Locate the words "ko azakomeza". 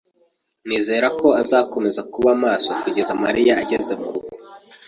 1.19-2.01